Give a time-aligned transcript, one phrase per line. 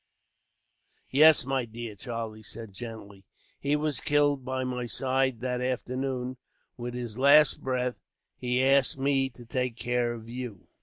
[1.11, 3.27] "Yes, my dear," Charlie said gently.
[3.59, 6.37] "He was killed by my side, that afternoon.
[6.75, 7.99] With his last breath,
[8.35, 10.67] he asked me to take care of you."